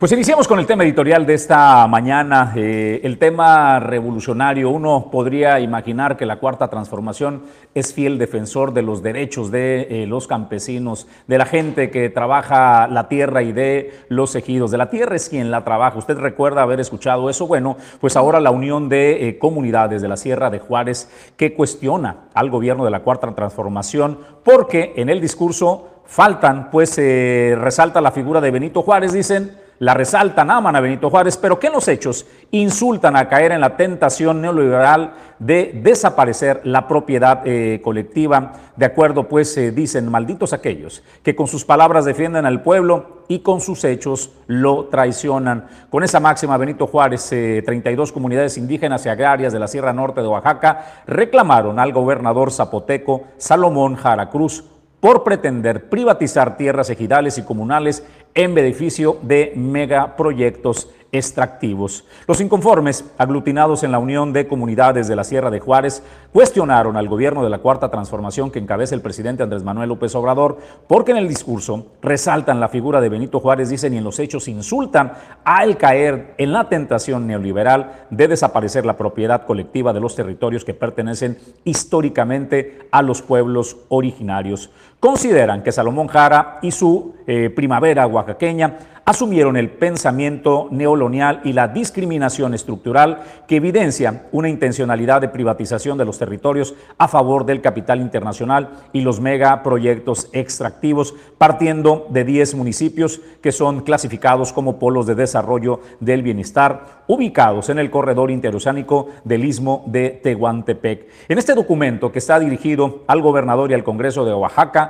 [0.00, 4.70] Pues iniciamos con el tema editorial de esta mañana, eh, el tema revolucionario.
[4.70, 7.42] Uno podría imaginar que la cuarta transformación
[7.74, 12.88] es fiel defensor de los derechos de eh, los campesinos, de la gente que trabaja
[12.88, 14.70] la tierra y de los ejidos.
[14.70, 15.98] De la tierra es quien la trabaja.
[15.98, 17.46] Usted recuerda haber escuchado eso.
[17.46, 22.30] Bueno, pues ahora la unión de eh, comunidades de la Sierra de Juárez que cuestiona
[22.32, 28.40] al gobierno de la cuarta transformación porque en el discurso faltan, pues resalta la figura
[28.40, 33.16] de Benito Juárez, dicen la resaltan, aman a Benito Juárez, pero que los hechos insultan
[33.16, 38.52] a caer en la tentación neoliberal de desaparecer la propiedad eh, colectiva.
[38.76, 43.38] De acuerdo, pues se dicen malditos aquellos que con sus palabras defienden al pueblo y
[43.38, 45.66] con sus hechos lo traicionan.
[45.88, 50.20] Con esa máxima, Benito Juárez, 32 eh, comunidades indígenas y agrarias de la Sierra Norte
[50.20, 54.62] de Oaxaca reclamaron al gobernador zapoteco Salomón Jara Cruz
[55.00, 58.04] por pretender privatizar tierras ejidales y comunales
[58.34, 62.04] en beneficio de megaproyectos extractivos.
[62.26, 66.02] Los inconformes, aglutinados en la Unión de Comunidades de la Sierra de Juárez,
[66.32, 70.58] cuestionaron al gobierno de la Cuarta Transformación que encabeza el presidente Andrés Manuel López Obrador,
[70.86, 74.46] porque en el discurso resaltan la figura de Benito Juárez, dicen, y en los hechos
[74.46, 75.12] insultan
[75.44, 80.74] al caer en la tentación neoliberal de desaparecer la propiedad colectiva de los territorios que
[80.74, 84.70] pertenecen históricamente a los pueblos originarios.
[85.00, 88.76] Consideran que Salomón Jara y su eh, primavera oaxaqueña
[89.10, 96.04] asumieron el pensamiento neolonial y la discriminación estructural que evidencia una intencionalidad de privatización de
[96.04, 103.20] los territorios a favor del capital internacional y los megaproyectos extractivos, partiendo de 10 municipios
[103.42, 109.44] que son clasificados como polos de desarrollo del bienestar, ubicados en el corredor interoceánico del
[109.44, 111.08] istmo de Tehuantepec.
[111.28, 114.89] En este documento que está dirigido al gobernador y al Congreso de Oaxaca,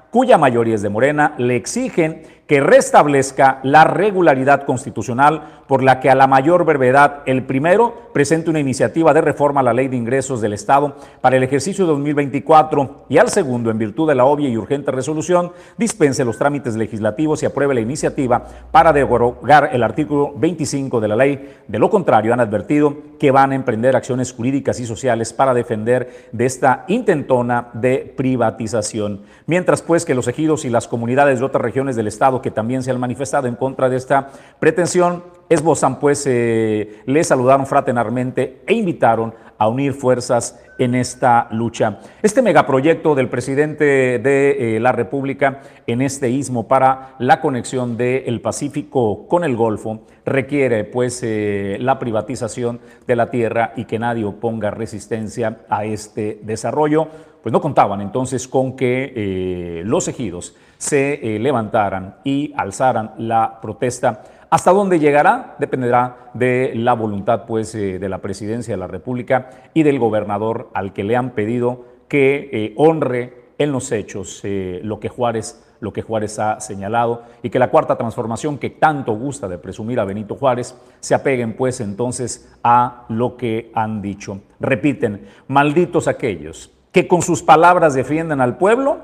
[0.11, 6.09] cuya mayoría es de Morena, le exigen que restablezca la regularidad constitucional por la que
[6.09, 9.95] a la mayor brevedad el primero presente una iniciativa de reforma a la ley de
[9.95, 14.49] ingresos del Estado para el ejercicio 2024 y al segundo, en virtud de la obvia
[14.49, 20.33] y urgente resolución, dispense los trámites legislativos y apruebe la iniciativa para derogar el artículo
[20.35, 21.55] 25 de la ley.
[21.69, 26.27] De lo contrario, han advertido que van a emprender acciones jurídicas y sociales para defender
[26.33, 29.21] de esta intentona de privatización.
[29.45, 32.83] Mientras pues que los ejidos y las comunidades de otras regiones del Estado que también
[32.83, 34.29] se han manifestado en contra de esta
[34.59, 41.99] pretensión, esbozan pues, eh, le saludaron fraternalmente e invitaron a unir fuerzas en esta lucha.
[42.23, 48.41] Este megaproyecto del presidente de eh, la República en este istmo para la conexión del
[48.41, 54.25] Pacífico con el Golfo requiere pues eh, la privatización de la tierra y que nadie
[54.25, 57.07] oponga resistencia a este desarrollo.
[57.43, 64.21] Pues no contaban entonces con que los ejidos se levantaran y alzaran la protesta
[64.51, 69.49] hasta dónde llegará dependerá de la voluntad pues, eh, de la presidencia de la República
[69.73, 74.81] y del gobernador al que le han pedido que eh, honre en los hechos eh,
[74.83, 79.13] lo que Juárez lo que Juárez ha señalado y que la cuarta transformación que tanto
[79.13, 84.41] gusta de presumir a Benito Juárez se apeguen pues entonces a lo que han dicho.
[84.59, 88.99] Repiten, malditos aquellos que con sus palabras defienden al pueblo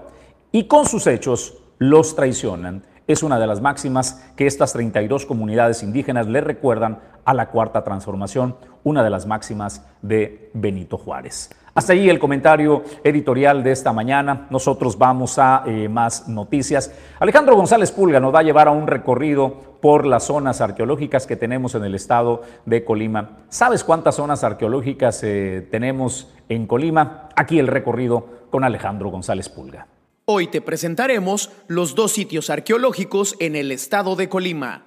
[0.52, 5.81] y con sus hechos los traicionan es una de las máximas que estas 32 comunidades
[5.81, 11.50] indígenas le recuerdan a la Cuarta Transformación, una de las máximas de Benito Juárez.
[11.73, 14.47] Hasta allí el comentario editorial de esta mañana.
[14.50, 16.91] Nosotros vamos a eh, más noticias.
[17.19, 21.35] Alejandro González Pulga nos va a llevar a un recorrido por las zonas arqueológicas que
[21.35, 23.44] tenemos en el estado de Colima.
[23.50, 27.29] ¿Sabes cuántas zonas arqueológicas eh, tenemos en Colima?
[27.35, 29.85] Aquí el recorrido con Alejandro González Pulga.
[30.30, 34.84] Hoy te presentaremos los dos sitios arqueológicos en el estado de Colima.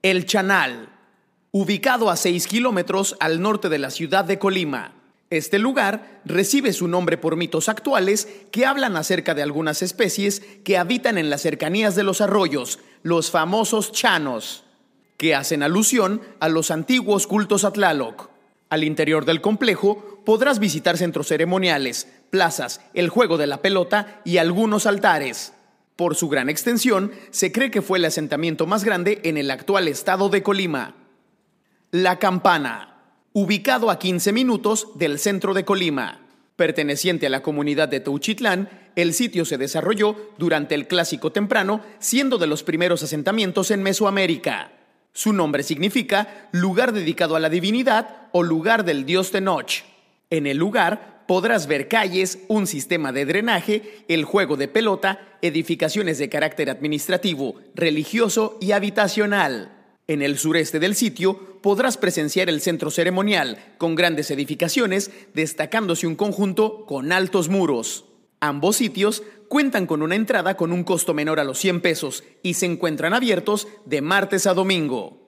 [0.00, 0.90] El Chanal,
[1.50, 4.92] ubicado a 6 kilómetros al norte de la ciudad de Colima.
[5.28, 10.78] Este lugar recibe su nombre por mitos actuales que hablan acerca de algunas especies que
[10.78, 14.62] habitan en las cercanías de los arroyos, los famosos chanos,
[15.16, 18.30] que hacen alusión a los antiguos cultos Atlaloc.
[18.68, 24.38] Al interior del complejo podrás visitar centros ceremoniales, plazas, el juego de la pelota y
[24.38, 25.52] algunos altares.
[25.96, 29.86] Por su gran extensión, se cree que fue el asentamiento más grande en el actual
[29.86, 30.94] estado de Colima.
[31.90, 36.20] La Campana, ubicado a 15 minutos del centro de Colima.
[36.56, 42.38] Perteneciente a la comunidad de Teuchitlán, el sitio se desarrolló durante el Clásico Temprano, siendo
[42.38, 44.72] de los primeros asentamientos en Mesoamérica.
[45.12, 49.84] Su nombre significa lugar dedicado a la divinidad o lugar del dios Tenoch.
[50.30, 56.18] En el lugar podrás ver calles, un sistema de drenaje, el juego de pelota, edificaciones
[56.18, 59.70] de carácter administrativo, religioso y habitacional.
[60.08, 66.16] En el sureste del sitio podrás presenciar el centro ceremonial, con grandes edificaciones, destacándose un
[66.16, 68.06] conjunto con altos muros.
[68.40, 72.54] Ambos sitios cuentan con una entrada con un costo menor a los 100 pesos y
[72.54, 75.19] se encuentran abiertos de martes a domingo.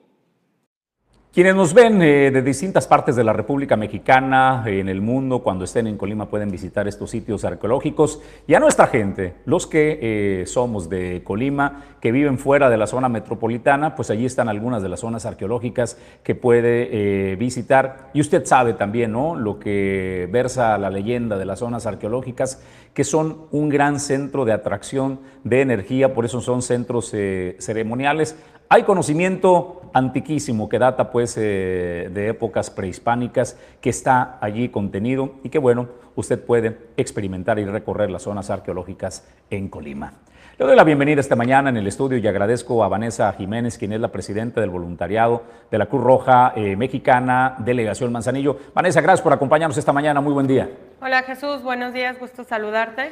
[1.33, 5.65] Quienes nos ven eh, de distintas partes de la República Mexicana, en el mundo, cuando
[5.65, 8.21] estén en Colima pueden visitar estos sitios arqueológicos.
[8.45, 12.85] Y a nuestra gente, los que eh, somos de Colima, que viven fuera de la
[12.85, 18.11] zona metropolitana, pues allí están algunas de las zonas arqueológicas que puede eh, visitar.
[18.13, 19.35] Y usted sabe también, ¿no?
[19.35, 22.61] Lo que versa la leyenda de las zonas arqueológicas,
[22.93, 28.37] que son un gran centro de atracción de energía, por eso son centros ceremoniales.
[28.73, 35.49] Hay conocimiento antiquísimo que data pues eh, de épocas prehispánicas que está allí contenido y
[35.49, 40.13] que bueno, usted puede experimentar y recorrer las zonas arqueológicas en Colima.
[40.57, 43.93] Le doy la bienvenida esta mañana en el estudio y agradezco a Vanessa Jiménez, quien
[43.93, 48.57] es la presidenta del voluntariado de la Cruz Roja eh, Mexicana, Delegación Manzanillo.
[48.73, 50.19] Vanessa, gracias por acompañarnos esta mañana.
[50.19, 50.67] Muy buen día.
[50.99, 53.11] Hola Jesús, buenos días, gusto saludarte.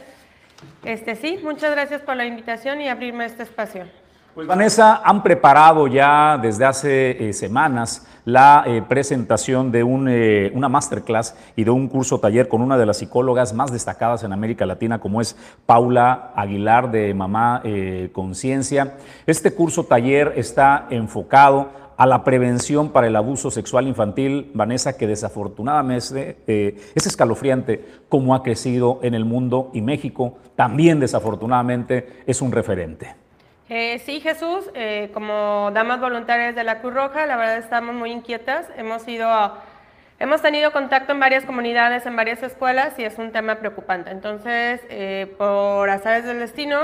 [0.84, 4.01] Este sí, muchas gracias por la invitación y abrirme este espacio.
[4.34, 10.70] Pues Vanessa, han preparado ya desde hace eh, semanas la eh, presentación de eh, una
[10.70, 14.66] masterclass y de un curso taller con una de las psicólogas más destacadas en América
[14.66, 15.36] Latina, como es
[15.66, 17.62] Paula Aguilar de Mamá
[18.14, 18.96] Conciencia.
[19.26, 25.08] Este curso taller está enfocado a la prevención para el abuso sexual infantil, Vanessa, que
[25.08, 26.38] desafortunadamente
[26.96, 33.22] es escalofriante cómo ha crecido en el mundo y México también desafortunadamente es un referente.
[33.74, 38.12] Eh, sí, Jesús, eh, como damas voluntarias de la Cruz Roja, la verdad estamos muy
[38.12, 38.68] inquietas.
[38.76, 39.30] Hemos ido,
[40.20, 44.12] hemos tenido contacto en varias comunidades, en varias escuelas y es un tema preocupante.
[44.12, 46.82] Entonces, eh, por azares del destino,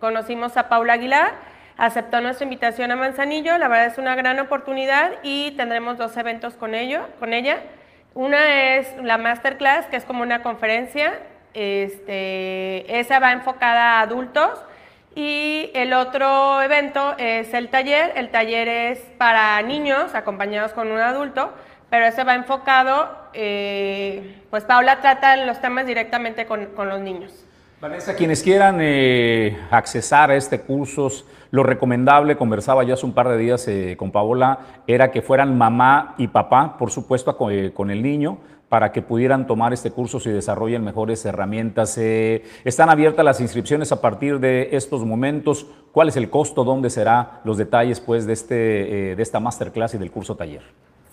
[0.00, 1.32] conocimos a Paula Aguilar,
[1.78, 3.56] aceptó nuestra invitación a Manzanillo.
[3.56, 7.60] La verdad es una gran oportunidad y tendremos dos eventos con ello, con ella.
[8.12, 11.20] Una es la masterclass, que es como una conferencia.
[11.54, 14.62] Este, esa va enfocada a adultos
[15.14, 18.12] y el otro evento es el taller.
[18.16, 21.52] El taller es para niños acompañados con un adulto,
[21.90, 27.44] pero ese va enfocado, eh, pues Paula trata los temas directamente con, los niños.
[27.80, 31.08] Vanessa, quienes quieran eh, accesar a este curso,
[31.50, 35.56] lo recomendable, conversaba ya hace un par de días eh, con Paola, era que fueran
[35.56, 38.38] mamá y papá, por supuesto, con el niño,
[38.68, 41.96] para que pudieran tomar este curso y desarrollen mejores herramientas.
[41.98, 45.66] Eh, están abiertas las inscripciones a partir de estos momentos.
[45.92, 46.64] ¿Cuál es el costo?
[46.64, 50.62] ¿Dónde será los detalles pues, de, este, eh, de esta masterclass y del curso taller?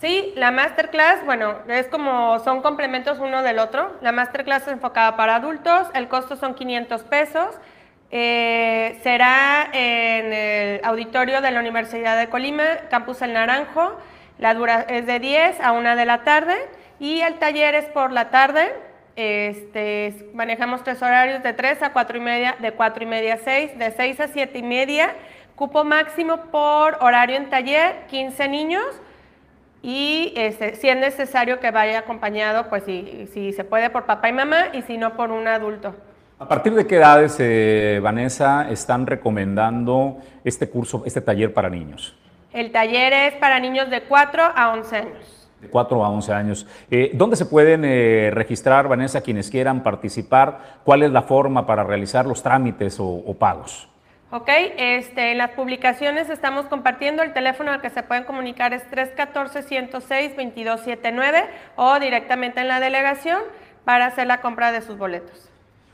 [0.00, 3.92] Sí, la masterclass, bueno, es como son complementos uno del otro.
[4.02, 7.48] La masterclass es enfocada para adultos, el costo son 500 pesos.
[8.10, 13.96] Eh, será en el auditorio de la Universidad de Colima, Campus El Naranjo.
[14.38, 16.54] La dura es de 10 a 1 de la tarde.
[16.98, 18.72] Y el taller es por la tarde.
[19.16, 23.38] Este, manejamos tres horarios de 3 a 4 y media, de 4 y media a
[23.38, 25.14] 6, de 6 a 7 y media.
[25.54, 28.84] Cupo máximo por horario en taller, 15 niños.
[29.82, 34.28] Y este, si es necesario que vaya acompañado, pues si, si se puede por papá
[34.28, 35.94] y mamá y si no por un adulto.
[36.38, 42.14] ¿A partir de qué edades, eh, Vanessa, están recomendando este curso, este taller para niños?
[42.52, 45.45] El taller es para niños de 4 a 11 años.
[45.60, 46.66] De 4 a 11 años.
[46.90, 50.80] Eh, ¿Dónde se pueden eh, registrar, Vanessa, quienes quieran participar?
[50.84, 53.88] ¿Cuál es la forma para realizar los trámites o, pagos?
[54.30, 58.82] Ok, este, en las publicaciones estamos compartiendo el teléfono al que se pueden comunicar es
[58.90, 61.46] 314-106-2279
[61.76, 63.40] o directamente en la delegación
[63.84, 65.48] para hacer la compra de sus boletos.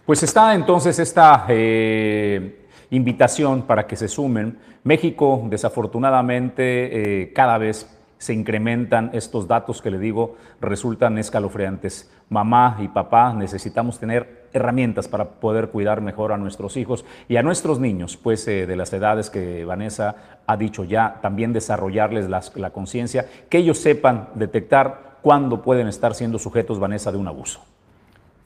[0.06, 4.58] Pues está entonces esta eh, invitación para que se sumen.
[4.82, 12.08] México, desafortunadamente, cada vez se incrementan estos datos que le digo, resultan escalofriantes.
[12.28, 17.42] Mamá y papá necesitamos tener herramientas para poder cuidar mejor a nuestros hijos y a
[17.42, 20.14] nuestros niños, pues eh, de las edades que Vanessa
[20.46, 26.38] ha dicho ya, también desarrollarles la, conciencia, que ellos sepan detectar cuándo pueden estar siendo
[26.38, 27.64] sujetos, Vanessa, de un abuso.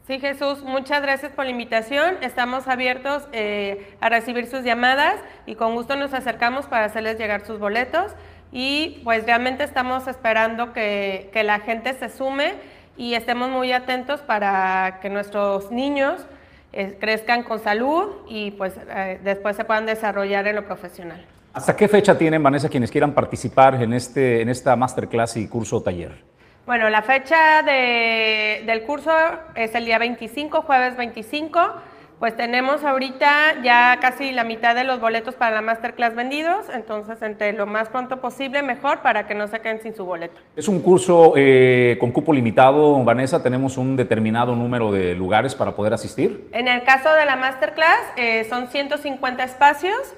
[0.06, 2.14] Sí, Jesús, muchas gracias por la invitación.
[2.22, 7.44] Estamos abiertos eh, a recibir sus llamadas y con gusto nos acercamos para hacerles llegar
[7.44, 8.14] sus boletos
[8.58, 12.54] y pues realmente estamos esperando que, la gente se sume
[12.96, 16.24] y estemos muy atentos para que nuestros niños
[16.72, 21.22] eh, crezcan con salud y pues eh, después se puedan desarrollar en lo profesional.
[21.52, 25.76] ¿Hasta qué fecha tienen, Vanessa, quienes quieran participar en, este, en esta masterclass y curso
[25.76, 26.12] o taller?
[26.64, 29.12] Bueno, la fecha del curso
[29.54, 31.60] es el día 25, jueves 25.
[32.18, 37.20] Pues tenemos ahorita ya casi la mitad de los boletos para la masterclass vendidos, entonces
[37.20, 40.40] entre lo más pronto posible mejor para que no se queden sin su boleto.
[40.56, 45.72] Es un curso eh, con cupo limitado, Vanessa, tenemos un determinado número de lugares para
[45.72, 46.48] poder asistir.
[46.52, 50.14] En el caso de la masterclass eh, son 150 espacios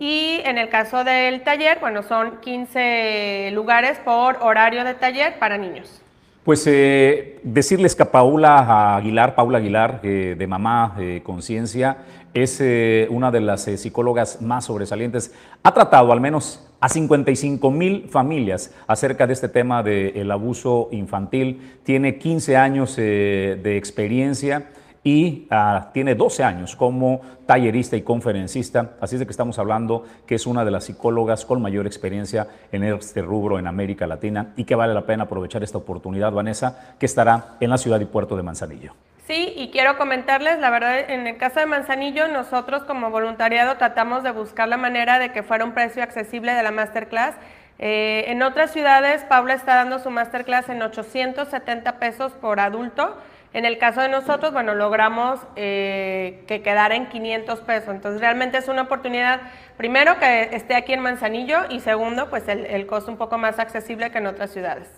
[0.00, 5.58] y en el caso del taller, bueno, son 15 lugares por horario de taller para
[5.58, 6.02] niños.
[6.50, 11.98] Pues eh, decirles que Paula Aguilar, Paula Aguilar, eh, de Mamá eh, Conciencia,
[12.34, 12.60] es
[13.08, 15.32] una de las psicólogas más sobresalientes.
[15.62, 21.78] Ha tratado al menos a 55 mil familias acerca de este tema del abuso infantil.
[21.84, 24.70] Tiene 15 años de experiencia
[25.02, 30.04] y ah, tiene 12 años como tallerista y conferencista, así es de que estamos hablando
[30.26, 34.52] que es una de las psicólogas con mayor experiencia en este rubro en América Latina
[34.56, 38.04] y que vale la pena aprovechar esta oportunidad, Vanessa, que estará en la ciudad y
[38.04, 38.94] puerto de Manzanillo.
[39.26, 44.24] Sí, y quiero comentarles, la verdad, en el caso de Manzanillo, nosotros como voluntariado tratamos
[44.24, 47.36] de buscar la manera de que fuera un precio accesible de la masterclass.
[47.78, 53.16] Eh, en otras ciudades, Paula está dando su masterclass en 870 pesos por adulto.
[53.52, 57.88] En el caso de nosotros, bueno, logramos eh, que quedara en 500 pesos.
[57.88, 59.40] Entonces, realmente es una oportunidad,
[59.76, 63.58] primero, que esté aquí en Manzanillo y segundo, pues el, el costo un poco más
[63.58, 64.88] accesible que en otras ciudades.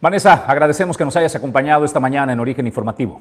[0.00, 3.20] Vanessa, agradecemos que nos hayas acompañado esta mañana en Origen Informativo.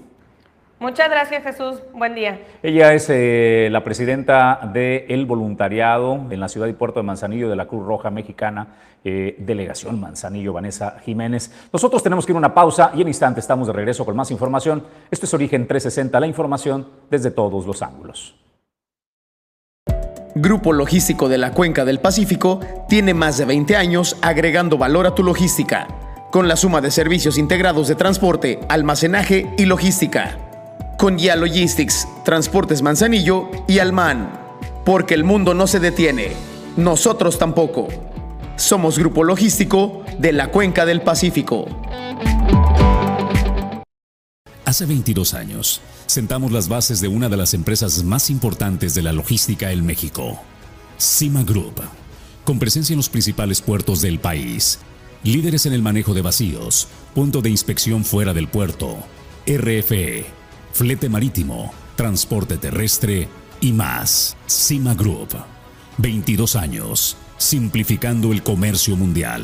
[0.79, 1.81] Muchas gracias, Jesús.
[1.91, 2.39] Buen día.
[2.61, 7.55] Ella es eh, la presidenta del voluntariado en la ciudad y puerto de Manzanillo de
[7.55, 8.67] la Cruz Roja Mexicana,
[9.03, 11.51] eh, Delegación Manzanillo, Vanessa Jiménez.
[11.73, 14.29] Nosotros tenemos que ir a una pausa y en instante estamos de regreso con más
[14.29, 14.83] información.
[15.09, 18.35] Esto es Origen 360, la información desde todos los ángulos.
[20.35, 25.15] Grupo Logístico de la Cuenca del Pacífico tiene más de 20 años agregando valor a
[25.15, 25.87] tu logística,
[26.31, 30.37] con la suma de servicios integrados de transporte, almacenaje y logística
[30.97, 34.31] con Ya Logistics, Transportes Manzanillo y Alman.
[34.83, 36.31] Porque el mundo no se detiene,
[36.75, 37.87] nosotros tampoco.
[38.55, 41.67] Somos Grupo Logístico de la Cuenca del Pacífico.
[44.65, 49.13] Hace 22 años, sentamos las bases de una de las empresas más importantes de la
[49.13, 50.41] logística en México,
[50.97, 51.81] Cima Group,
[52.43, 54.79] con presencia en los principales puertos del país,
[55.23, 58.97] líderes en el manejo de vacíos, punto de inspección fuera del puerto,
[59.45, 60.36] RFE,
[60.77, 63.27] flete marítimo, transporte terrestre
[63.61, 64.37] y más.
[64.45, 65.29] Cima Group.
[65.97, 69.41] 22 años, simplificando el comercio mundial.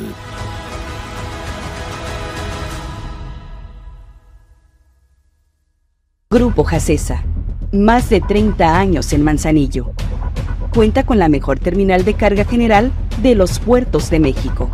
[6.30, 7.24] Grupo Jacesa.
[7.72, 9.92] Más de 30 años en Manzanillo.
[10.72, 12.92] Cuenta con la mejor terminal de carga general
[13.24, 14.70] de los puertos de México.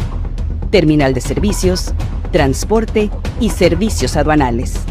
[0.71, 1.93] Terminal de servicios,
[2.33, 4.83] transporte y servicios aduanales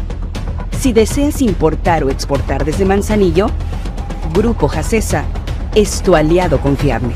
[0.79, 3.47] si deseas importar o exportar desde Manzanillo,
[4.33, 5.25] Grupo Jacesa
[5.75, 7.13] es tu aliado confiable.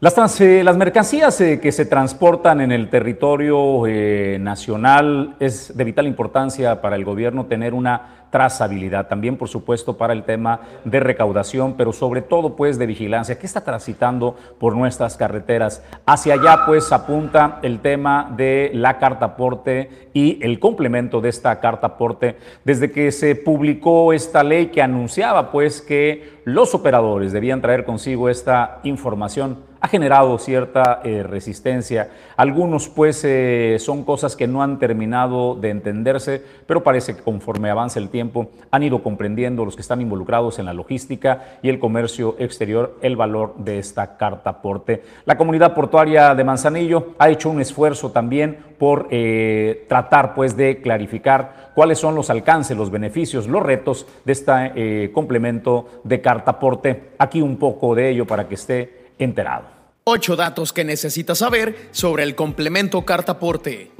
[0.00, 5.82] Las, eh, las mercancías eh, que se transportan en el territorio eh, nacional es de
[5.82, 11.00] vital importancia para el gobierno tener una trazabilidad, también por supuesto para el tema de
[11.00, 13.40] recaudación, pero sobre todo pues de vigilancia.
[13.40, 15.82] ¿Qué está transitando por nuestras carreteras?
[16.06, 21.58] Hacia allá pues apunta el tema de la carta aporte y el complemento de esta
[21.58, 27.60] carta aporte desde que se publicó esta ley que anunciaba pues que los operadores debían
[27.60, 32.10] traer consigo esta información ha generado cierta eh, resistencia.
[32.36, 37.70] Algunos pues eh, son cosas que no han terminado de entenderse, pero parece que conforme
[37.70, 41.78] avanza el tiempo han ido comprendiendo los que están involucrados en la logística y el
[41.78, 45.02] comercio exterior el valor de esta carta aporte.
[45.24, 50.80] La comunidad portuaria de Manzanillo ha hecho un esfuerzo también por eh, tratar pues de
[50.80, 57.10] clarificar cuáles son los alcances, los beneficios, los retos de este complemento de carta aporte.
[57.18, 59.66] Aquí un poco de ello para que esté enterado.
[60.04, 63.90] Ocho datos que necesitas saber sobre el complemento carta aporte.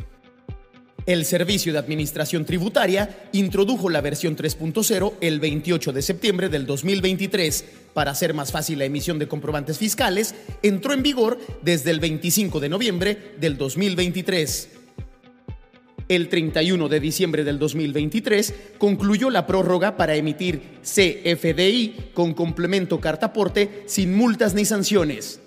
[1.08, 7.64] El Servicio de Administración Tributaria introdujo la versión 3.0 el 28 de septiembre del 2023.
[7.94, 12.60] Para hacer más fácil la emisión de comprobantes fiscales, entró en vigor desde el 25
[12.60, 14.77] de noviembre del 2023.
[16.08, 23.82] El 31 de diciembre del 2023 concluyó la prórroga para emitir CFDI con complemento cartaporte
[23.86, 25.40] sin multas ni sanciones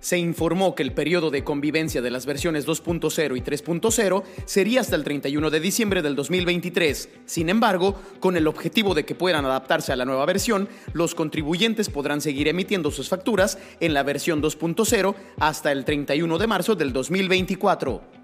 [0.00, 4.96] se informó que el periodo de convivencia de las versiones 2.0 y 3.0 sería hasta
[4.96, 7.08] el 31 de diciembre del 2023.
[7.26, 11.90] Sin embargo, con el objetivo de que puedan adaptarse a la nueva versión, los contribuyentes
[11.90, 16.92] podrán seguir emitiendo sus facturas en la versión 2.0 hasta el 31 de marzo del
[16.92, 18.17] 2024.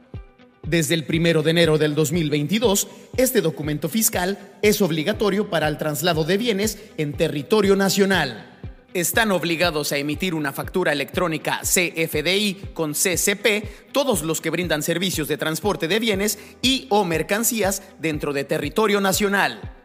[0.67, 6.25] Desde el 1 de enero del 2022, este documento fiscal es obligatorio para el traslado
[6.25, 8.51] de bienes en territorio nacional.
[8.95, 15.29] Están obligados a emitir una factura electrónica CFDI con CCP todos los que brindan servicios
[15.29, 19.84] de transporte de bienes y o mercancías dentro de territorio nacional.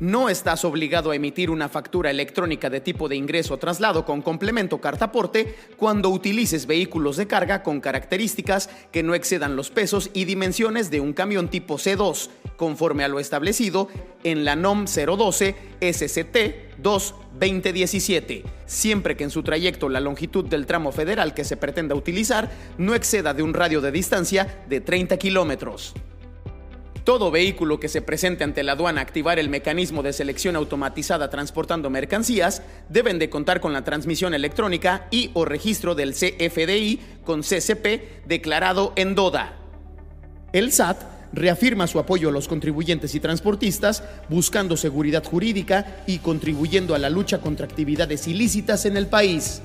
[0.00, 4.20] No estás obligado a emitir una factura electrónica de tipo de ingreso o traslado con
[4.20, 10.26] complemento cartaporte cuando utilices vehículos de carga con características que no excedan los pesos y
[10.26, 13.88] dimensiones de un camión tipo C2, conforme a lo establecido
[14.22, 20.66] en la NOM 012 SCT 2 2017, siempre que en su trayecto la longitud del
[20.66, 25.16] tramo federal que se pretenda utilizar no exceda de un radio de distancia de 30
[25.16, 25.94] kilómetros.
[27.06, 31.30] Todo vehículo que se presente ante la aduana a activar el mecanismo de selección automatizada
[31.30, 37.42] transportando mercancías deben de contar con la transmisión electrónica y o registro del CFDI con
[37.42, 39.52] CCP declarado en DODA.
[40.52, 46.96] El SAT reafirma su apoyo a los contribuyentes y transportistas, buscando seguridad jurídica y contribuyendo
[46.96, 49.62] a la lucha contra actividades ilícitas en el país.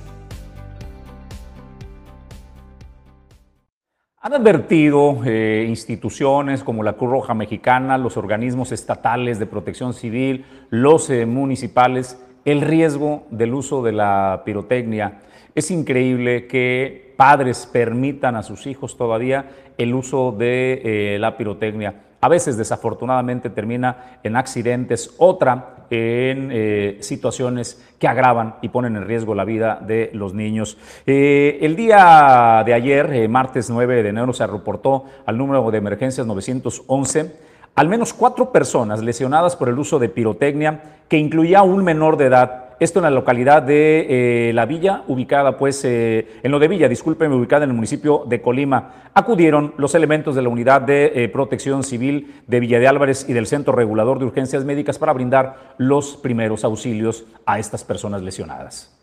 [4.23, 10.45] Han advertido eh, instituciones como la Cruz Roja Mexicana, los organismos estatales de protección civil,
[10.69, 15.21] los eh, municipales, el riesgo del uso de la pirotecnia.
[15.55, 19.49] Es increíble que padres permitan a sus hijos todavía
[19.79, 22.03] el uso de eh, la pirotecnia.
[22.21, 29.05] A veces desafortunadamente termina en accidentes, otra en eh, situaciones que agravan y ponen en
[29.05, 30.77] riesgo la vida de los niños.
[31.05, 35.77] Eh, el día de ayer, eh, martes 9 de enero, se reportó al número de
[35.77, 41.83] emergencias 911 al menos cuatro personas lesionadas por el uso de pirotecnia que incluía un
[41.83, 46.49] menor de edad esto en la localidad de eh, La Villa, ubicada pues, eh, en
[46.49, 49.11] lo de Villa, discúlpenme, ubicada en el municipio de Colima.
[49.13, 53.33] Acudieron los elementos de la Unidad de eh, Protección Civil de Villa de Álvarez y
[53.33, 59.00] del Centro Regulador de Urgencias Médicas para brindar los primeros auxilios a estas personas lesionadas.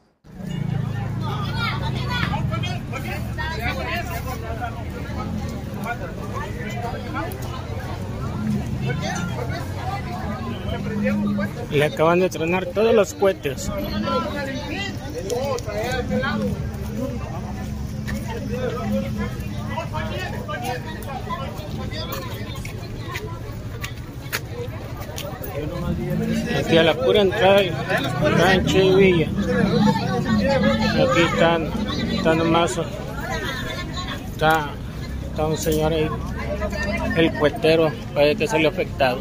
[11.71, 13.71] Le acaban de tronar todos los cohetes.
[26.59, 27.61] Aquí a la pura entrada,
[28.23, 29.25] rancho y.
[29.25, 31.71] Aquí están,
[32.13, 32.79] está nomás,
[34.33, 34.71] está,
[35.27, 36.09] está un señor ahí,
[37.17, 39.21] el cuetero, puede que salió afectado.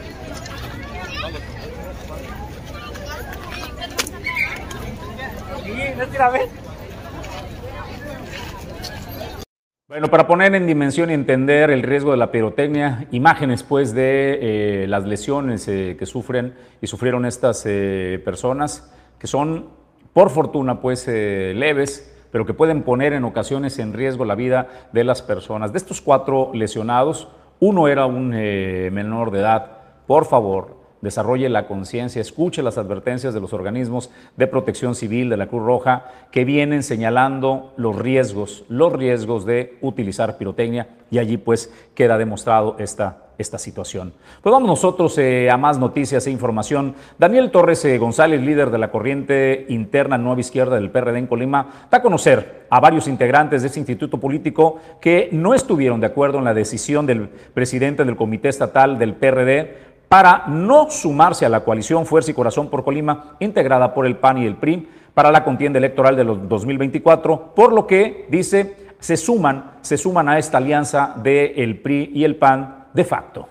[9.91, 14.83] Bueno, para poner en dimensión y entender el riesgo de la pirotecnia, imágenes pues de
[14.83, 19.69] eh, las lesiones eh, que sufren y sufrieron estas eh, personas, que son
[20.13, 25.03] por fortuna pues leves, pero que pueden poner en ocasiones en riesgo la vida de
[25.03, 25.73] las personas.
[25.73, 27.27] De estos cuatro lesionados,
[27.59, 29.71] uno era un menor de edad.
[30.07, 35.37] Por favor, desarrolle la conciencia, escuche las advertencias de los organismos de protección civil, de
[35.37, 41.37] la Cruz Roja, que vienen señalando los riesgos, los riesgos de utilizar pirotecnia y allí
[41.37, 44.13] pues queda demostrado esta, esta situación.
[44.41, 46.95] Pues vamos nosotros eh, a más noticias e información.
[47.17, 51.87] Daniel Torres eh, González, líder de la corriente interna nueva izquierda del PRD en Colima,
[51.91, 56.37] da a conocer a varios integrantes de ese instituto político que no estuvieron de acuerdo
[56.37, 61.63] en la decisión del presidente del comité estatal del PRD para no sumarse a la
[61.63, 65.41] coalición Fuerza y Corazón por Colima, integrada por el PAN y el PRI, para la
[65.45, 70.57] contienda electoral de los 2024, por lo que, dice, se suman, se suman a esta
[70.57, 73.47] alianza del el PRI y el PAN de facto.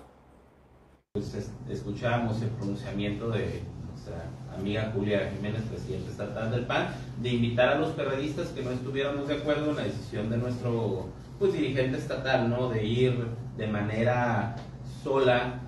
[1.13, 1.33] Pues
[1.67, 6.89] el pronunciamiento de nuestra amiga Julia Jiménez, presidenta estatal del PAN,
[7.23, 11.07] de invitar a los periodistas que no estuviéramos de acuerdo en la decisión de nuestro
[11.39, 12.69] pues, dirigente estatal, ¿no?
[12.69, 13.25] De ir
[13.57, 14.57] de manera
[15.03, 15.59] sola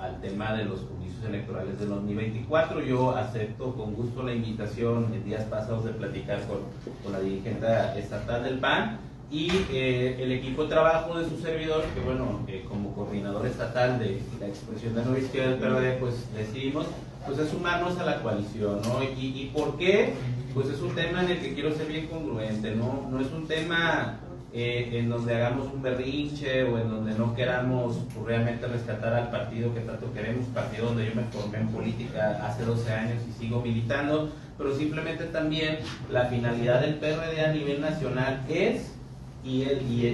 [0.00, 2.82] al tema de los comicios electorales del 2024.
[2.82, 6.58] Yo acepto con gusto la invitación en días pasados de platicar con,
[7.02, 8.98] con la dirigente estatal del PAN
[9.30, 14.22] y eh, el equipo de trabajo de su servidor, que bueno, como coordinador estatal de
[14.38, 16.86] la expresión de nueva izquierda del PRD, pues decidimos
[17.26, 19.02] pues es sumarnos a la coalición, ¿no?
[19.02, 20.14] ¿Y, ¿Y por qué?
[20.54, 23.08] Pues es un tema en el que quiero ser bien congruente, ¿no?
[23.10, 24.20] No es un tema
[24.58, 29.74] eh, en donde hagamos un berrinche o en donde no queramos realmente rescatar al partido
[29.74, 33.60] que tanto queremos, partido donde yo me formé en política hace 12 años y sigo
[33.60, 38.94] militando, pero simplemente también la finalidad del PRD a nivel nacional es
[39.44, 40.06] y, el, y,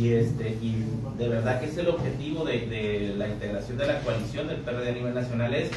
[0.00, 0.82] y, este, y
[1.18, 4.88] de verdad que es el objetivo de, de, la integración de la coalición del PRD
[4.88, 5.70] a nivel nacional es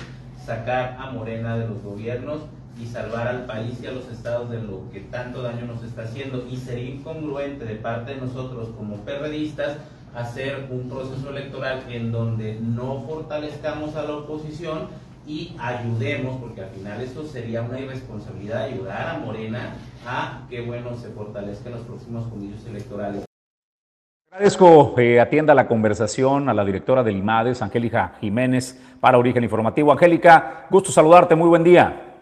[0.46, 2.44] sacar a Morena de los gobiernos
[2.82, 6.04] y salvar al país y a los estados de lo que tanto daño nos está
[6.04, 9.78] haciendo y sería incongruente de parte de nosotros como perredistas
[10.16, 14.88] hacer un proceso electoral en donde no fortalezcamos a la oposición
[15.26, 20.96] y ayudemos, porque al final esto sería una irresponsabilidad ayudar a Morena a que bueno
[20.98, 23.24] se fortalezca en los próximos comicios electorales.
[24.32, 29.92] Agradezco eh, atienda la conversación a la directora del IMADES, Angélica Jiménez, para Origen Informativo.
[29.92, 32.13] Angélica, gusto saludarte, muy buen día.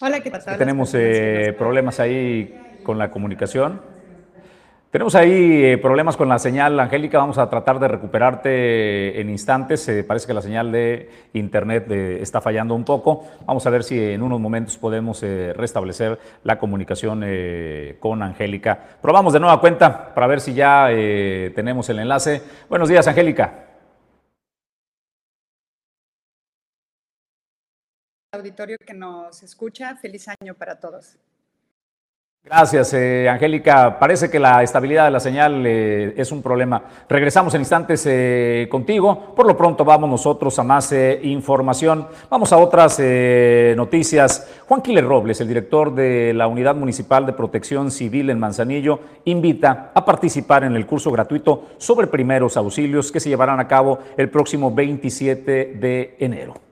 [0.00, 0.56] Hola, ¿qué tal?
[0.56, 3.80] Tenemos eh, problemas ahí con la comunicación.
[4.92, 7.18] Tenemos ahí eh, problemas con la señal, Angélica.
[7.18, 9.88] Vamos a tratar de recuperarte en instantes.
[9.88, 13.26] Eh, parece que la señal de internet eh, está fallando un poco.
[13.44, 18.78] Vamos a ver si en unos momentos podemos eh, restablecer la comunicación eh, con Angélica.
[19.02, 22.40] Probamos de nueva cuenta para ver si ya eh, tenemos el enlace.
[22.68, 23.67] Buenos días, Angélica.
[28.30, 31.16] Auditorio que nos escucha, feliz año para todos.
[32.44, 33.98] Gracias, eh, Angélica.
[33.98, 36.82] Parece que la estabilidad de la señal eh, es un problema.
[37.08, 39.34] Regresamos en instantes eh, contigo.
[39.34, 42.06] Por lo pronto vamos nosotros a más eh, información.
[42.28, 43.00] Vamos a otras
[43.74, 44.46] noticias.
[44.66, 49.90] Juan Quiles Robles, el director de la Unidad Municipal de Protección Civil en Manzanillo, invita
[49.94, 54.28] a participar en el curso gratuito sobre primeros auxilios que se llevarán a cabo el
[54.28, 56.67] próximo 27 de enero.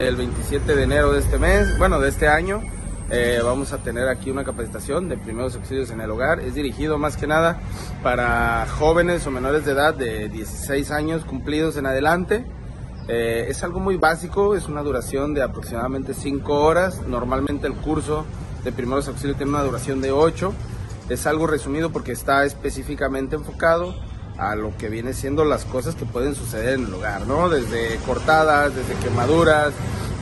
[0.00, 2.62] El 27 de enero de este mes, bueno, de este año,
[3.10, 6.38] eh, vamos a tener aquí una capacitación de primeros auxilios en el hogar.
[6.38, 7.60] Es dirigido más que nada
[8.00, 12.46] para jóvenes o menores de edad de 16 años cumplidos en adelante.
[13.08, 17.02] Eh, es algo muy básico, es una duración de aproximadamente 5 horas.
[17.08, 18.24] Normalmente el curso
[18.62, 20.54] de primeros auxilios tiene una duración de 8.
[21.08, 23.96] Es algo resumido porque está específicamente enfocado
[24.38, 27.48] a lo que viene siendo las cosas que pueden suceder en el hogar, ¿no?
[27.48, 29.72] Desde cortadas, desde quemaduras,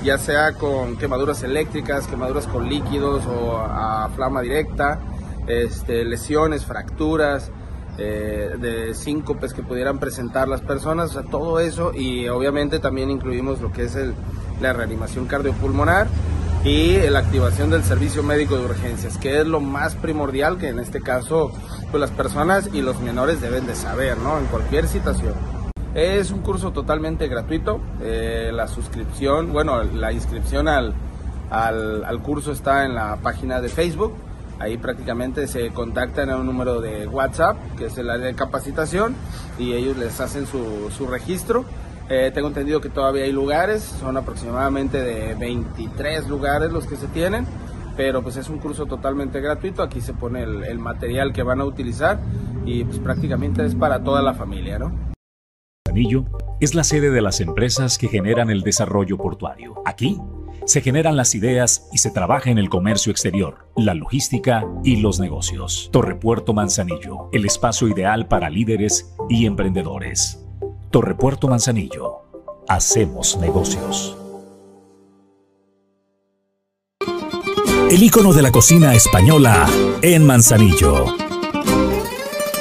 [0.02, 5.00] ya sea con quemaduras eléctricas, quemaduras con líquidos o a flama directa,
[5.46, 7.50] este, lesiones, fracturas,
[7.98, 13.11] eh, de síncopes que pudieran presentar las personas, o sea, todo eso y obviamente también
[13.11, 14.14] incluimos lo que es el,
[14.61, 16.07] la reanimación cardiopulmonar
[16.66, 20.81] y la activación del servicio médico de urgencias, que es lo más primordial que en
[20.81, 21.52] este caso
[21.92, 24.37] pues las personas y los menores deben de saber, ¿no?
[24.37, 25.35] En cualquier situación.
[25.94, 30.92] Es un curso totalmente gratuito, eh, la suscripción, bueno, la inscripción al,
[31.50, 34.14] al, al, curso está en la página de Facebook,
[34.59, 39.14] ahí prácticamente se contactan a un número de WhatsApp, que es el área de capacitación,
[39.57, 41.64] y ellos les hacen su, su registro
[42.08, 47.08] eh, tengo entendido que todavía hay lugares, son aproximadamente de 23 lugares los que se
[47.08, 47.46] tienen,
[47.96, 51.60] pero pues es un curso totalmente gratuito, aquí se pone el, el material que van
[51.60, 52.20] a utilizar
[52.64, 54.92] y pues prácticamente es para toda la familia, ¿no?
[55.88, 56.24] Anillo
[56.60, 59.74] es la sede de las empresas que generan el desarrollo portuario.
[59.84, 60.20] Aquí
[60.66, 65.20] se generan las ideas y se trabaja en el comercio exterior, la logística y los
[65.20, 65.88] negocios.
[65.92, 70.45] Torrepuerto Manzanillo, el espacio ideal para líderes y emprendedores.
[70.96, 72.22] Torrepuerto Manzanillo.
[72.66, 74.16] Hacemos negocios.
[77.90, 79.68] El icono de la cocina española
[80.00, 81.04] en Manzanillo.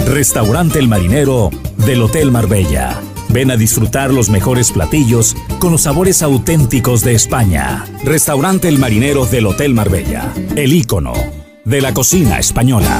[0.06, 3.00] Restaurante El Marinero del Hotel Marbella.
[3.30, 7.86] Ven a disfrutar los mejores platillos con los sabores auténticos de España.
[8.04, 10.34] Restaurante El Marinero del Hotel Marbella.
[10.58, 11.14] El icono
[11.64, 13.00] de la cocina española.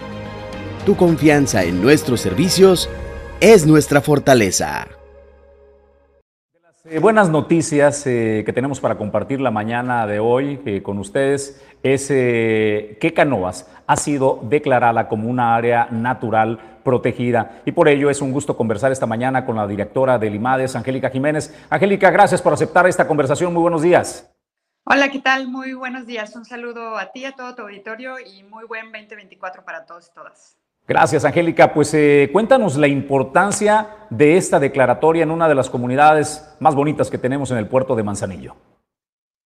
[0.85, 2.89] tu confianza en nuestros servicios
[3.39, 4.87] es nuestra fortaleza.
[6.85, 11.63] Eh, buenas noticias eh, que tenemos para compartir la mañana de hoy eh, con ustedes
[11.83, 18.21] es que Canoas ha sido declarada como una área natural protegida y por ello es
[18.21, 21.55] un gusto conversar esta mañana con la directora del IMADES, Angélica Jiménez.
[21.69, 23.53] Angélica, gracias por aceptar esta conversación.
[23.53, 24.31] Muy buenos días.
[24.83, 25.47] Hola, ¿qué tal?
[25.47, 26.35] Muy buenos días.
[26.35, 30.13] Un saludo a ti, a todo tu auditorio y muy buen 2024 para todos y
[30.13, 30.60] todas.
[30.87, 31.73] Gracias, Angélica.
[31.73, 37.09] Pues eh, cuéntanos la importancia de esta declaratoria en una de las comunidades más bonitas
[37.09, 38.55] que tenemos en el puerto de Manzanillo.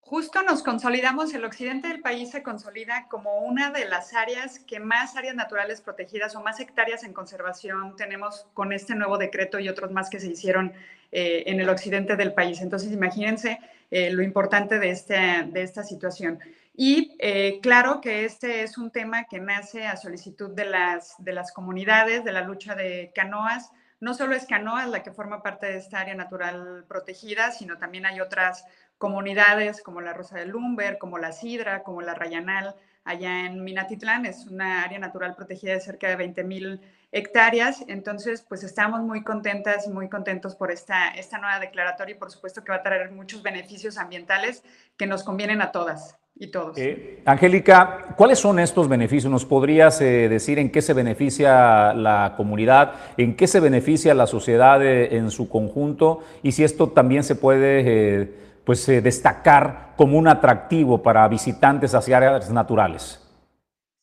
[0.08, 4.80] Justo nos consolidamos, el occidente del país se consolida como una de las áreas que
[4.80, 9.68] más áreas naturales protegidas o más hectáreas en conservación tenemos con este nuevo decreto y
[9.68, 10.74] otros más que se hicieron
[11.12, 12.62] eh, en el occidente del país.
[12.62, 15.16] Entonces, imagínense eh, lo importante de, este,
[15.48, 16.40] de esta situación.
[16.78, 21.32] Y eh, claro que este es un tema que nace a solicitud de las, de
[21.32, 23.72] las comunidades, de la lucha de canoas.
[24.02, 28.06] No solo es Canoas la que forma parte de esta área natural protegida, sino también
[28.06, 28.66] hay otras
[28.98, 34.26] comunidades como la Rosa de Lumber, como la Sidra, como la Rayanal, allá en Minatitlán.
[34.26, 36.82] Es una área natural protegida de cerca de 20 mil
[37.14, 37.86] hectáreas.
[37.88, 42.66] Entonces, pues estamos muy contentas muy contentos por esta, esta nueva declaratoria y por supuesto
[42.66, 44.62] que va a traer muchos beneficios ambientales
[44.98, 46.78] que nos convienen a todas y todos.
[46.78, 49.32] Eh, Angélica, ¿cuáles son estos beneficios?
[49.32, 54.28] ¿Nos podrías eh, decir en qué se beneficia la comunidad, en qué se beneficia la
[54.28, 58.34] sociedad eh, en su conjunto y si esto también se puede
[58.66, 63.22] pues, destacar como un atractivo para visitantes hacia áreas naturales?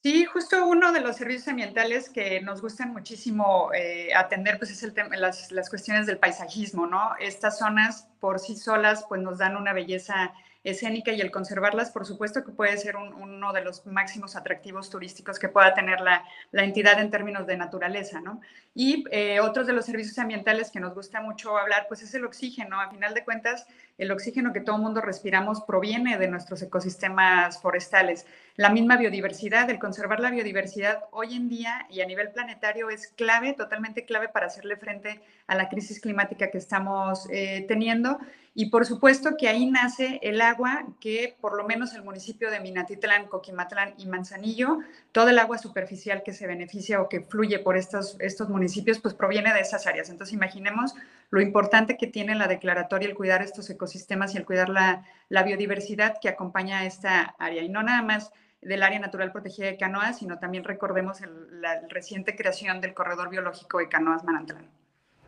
[0.03, 3.71] Sí, justo uno de los servicios ambientales que nos gustan muchísimo
[4.17, 7.13] atender, pues es el tema, las, las cuestiones del paisajismo, ¿no?
[7.21, 10.33] Estas zonas por sí solas, pues nos dan una belleza
[10.65, 15.39] escénica y el conservarlas, por supuesto que puede ser uno de los máximos atractivos turísticos
[15.39, 18.41] que pueda tener la, entidad en términos de naturaleza, ¿no?
[18.75, 22.25] Y eh, otros de los servicios ambientales que nos gusta mucho hablar, pues es el
[22.25, 22.81] oxígeno.
[22.81, 23.67] A final de cuentas,
[23.99, 28.27] el oxígeno que todo mundo respiramos proviene de nuestros ecosistemas forestales.
[28.57, 33.09] La misma biodiversidad, el conservar la biodiversidad hoy en día y a nivel planetario es
[33.09, 38.19] clave, totalmente clave para hacerle frente a la crisis climática que estamos eh, teniendo
[38.55, 42.61] y por supuesto que ahí nace el agua que por lo menos el municipio de
[42.61, 47.79] Minatitlán, Coquimatlán y Manzanillo, todo el agua superficial que se beneficia o que fluye por
[47.79, 50.11] estos, estos municipios, pues proviene de esas áreas.
[50.11, 50.95] Entonces imaginemos
[51.31, 56.19] lo importante que tiene la declaratoria el cuidar estos ecosistemas y el cuidar la, biodiversidad
[56.21, 57.63] que acompaña a esta área.
[57.63, 58.33] Y no nada más
[58.63, 61.19] del área natural protegida de Canoas, sino también recordemos
[61.51, 64.71] la reciente creación del corredor biológico de Canoas Manantlán.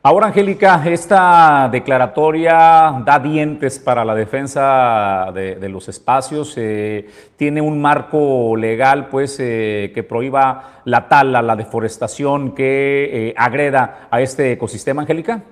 [0.07, 7.81] Ahora, Angélica, esta declaratoria da dientes para la defensa de, los espacios, eh, tiene un
[7.81, 14.53] marco legal pues, eh, que prohíba la tala, la deforestación, que eh, agreda a este
[14.53, 15.43] ecosistema, Angélica.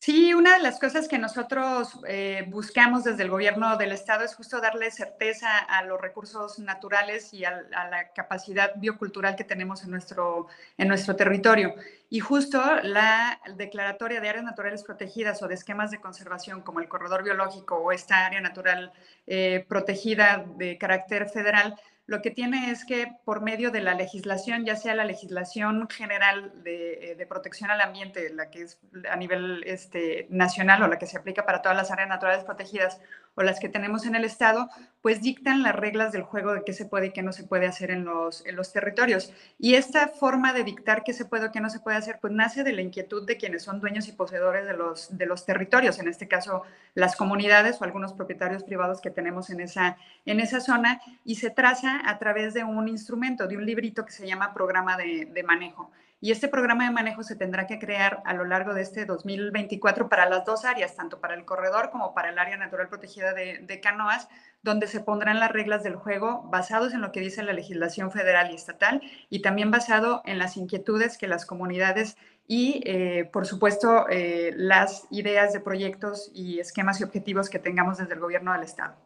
[0.00, 4.34] Sí, una de las cosas que nosotros eh, buscamos desde el gobierno del estado es
[4.34, 9.90] justo darle certeza a los recursos naturales y a, la capacidad biocultural que tenemos en
[9.90, 11.74] nuestro, en nuestro territorio.
[12.10, 16.88] Y justo la declaratoria de áreas naturales protegidas o de esquemas de conservación como el
[16.88, 18.92] corredor biológico o esta área natural
[19.26, 21.74] eh, protegida de carácter federal,
[22.06, 26.52] lo que tiene es que por medio de la legislación, ya sea la legislación general
[26.62, 28.78] de, eh, protección al ambiente, la que es
[29.10, 33.00] a nivel este, nacional o la que se aplica para todas las áreas naturales protegidas
[33.36, 34.68] o las que tenemos en el Estado,
[35.00, 37.66] pues dictan las reglas del juego de qué se puede y qué no se puede
[37.66, 39.32] hacer en los, en los territorios.
[39.58, 42.32] Y esta forma de dictar qué se puede o qué no se puede hacer, pues
[42.32, 45.98] nace de la inquietud de quienes son dueños y poseedores de los, de los territorios,
[45.98, 46.62] en este caso
[46.94, 51.50] las comunidades o algunos propietarios privados que tenemos en esa, en esa zona, y se
[51.50, 55.42] traza a través de un instrumento, de un librito que se llama programa de, de
[55.42, 55.90] manejo.
[56.20, 60.08] Y este programa de manejo se tendrá que crear a lo largo de este 2024
[60.08, 63.80] para las dos áreas, tanto para el corredor como para el área natural protegida de,
[63.82, 64.28] canoas,
[64.62, 68.50] donde se pondrán las reglas del juego basados en lo que dice la legislación federal
[68.50, 74.08] y estatal y también basado en las inquietudes que las comunidades y, eh, por supuesto,
[74.08, 78.62] eh, las ideas de proyectos y esquemas y objetivos que tengamos desde el gobierno del
[78.62, 78.96] Estado.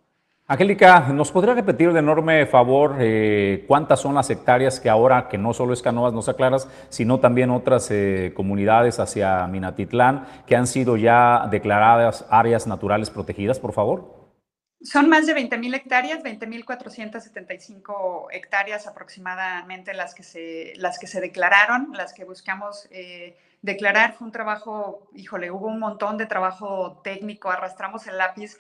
[0.51, 5.37] Angélica, ¿nos podría repetir de enorme favor eh, cuántas son las hectáreas que ahora, que
[5.37, 10.67] no solo es Canoas, nos aclaras, sino también otras eh, comunidades hacia Minatitlán que han
[10.67, 14.33] sido ya declaradas áreas naturales protegidas, por favor?
[14.81, 21.91] Son más de 20.000 hectáreas, 20.475 hectáreas aproximadamente las que, se, las que se declararon,
[21.93, 24.15] las que buscamos eh, declarar.
[24.15, 28.57] Fue un trabajo, híjole, hubo un montón de trabajo técnico, arrastramos el lápiz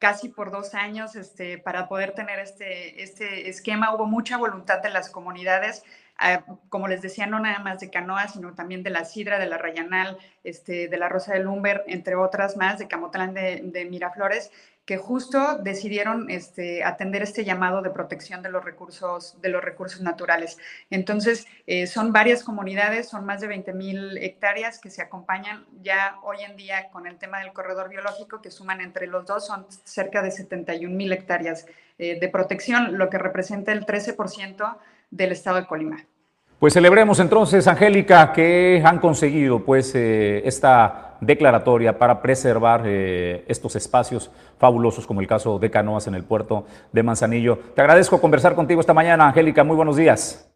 [0.00, 3.94] casi por dos años este, para poder tener este, este esquema.
[3.94, 5.84] Hubo mucha voluntad de las comunidades,
[6.16, 9.46] ah, como les decía, no nada más de Canoa, sino también de la Sidra, de
[9.46, 13.84] la Rayanal, este, de la Rosa de Lumber, entre otras más, de Camotlán de, de
[13.84, 14.50] Miraflores,
[14.90, 20.00] que justo decidieron este, atender este llamado de protección de los recursos, de los recursos
[20.00, 20.58] naturales.
[20.90, 26.16] Entonces, eh, son varias comunidades, son más de 20 mil hectáreas que se acompañan ya
[26.24, 29.64] hoy en día con el tema del corredor biológico, que suman entre los dos, son
[29.84, 31.66] cerca de 71 mil hectáreas
[31.98, 34.76] eh, de protección, lo que representa el 13%
[35.12, 36.04] del estado de Colima.
[36.60, 43.76] Pues celebremos entonces, Angélica, que han conseguido pues eh, esta declaratoria para preservar eh, estos
[43.76, 47.58] espacios fabulosos como el caso de canoas en el puerto de Manzanillo.
[47.74, 49.64] Te agradezco conversar contigo esta mañana, Angélica.
[49.64, 50.49] Muy buenos días.